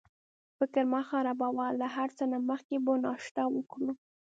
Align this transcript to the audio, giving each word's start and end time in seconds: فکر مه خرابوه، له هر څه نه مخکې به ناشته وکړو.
فکر 0.57 0.83
مه 0.91 1.01
خرابوه، 1.09 1.65
له 1.79 1.87
هر 1.95 2.09
څه 2.17 2.23
نه 2.31 2.37
مخکې 2.49 2.75
به 2.85 2.93
ناشته 3.05 3.41
وکړو. 3.55 3.89